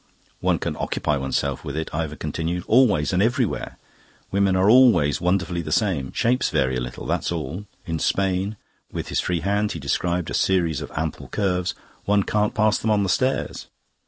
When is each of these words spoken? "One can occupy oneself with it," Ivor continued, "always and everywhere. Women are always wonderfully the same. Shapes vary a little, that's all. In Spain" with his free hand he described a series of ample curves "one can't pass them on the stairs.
"One 0.39 0.57
can 0.57 0.75
occupy 0.77 1.17
oneself 1.17 1.63
with 1.63 1.77
it," 1.77 1.93
Ivor 1.93 2.15
continued, 2.15 2.63
"always 2.65 3.13
and 3.13 3.21
everywhere. 3.21 3.77
Women 4.31 4.55
are 4.55 4.67
always 4.67 5.21
wonderfully 5.21 5.61
the 5.61 5.71
same. 5.71 6.11
Shapes 6.11 6.49
vary 6.49 6.75
a 6.75 6.81
little, 6.81 7.05
that's 7.05 7.31
all. 7.31 7.65
In 7.85 7.99
Spain" 7.99 8.57
with 8.91 9.09
his 9.09 9.19
free 9.19 9.41
hand 9.41 9.73
he 9.73 9.79
described 9.79 10.31
a 10.31 10.33
series 10.33 10.81
of 10.81 10.91
ample 10.95 11.27
curves 11.27 11.75
"one 12.05 12.23
can't 12.23 12.55
pass 12.55 12.79
them 12.79 12.89
on 12.89 13.03
the 13.03 13.09
stairs. 13.09 13.67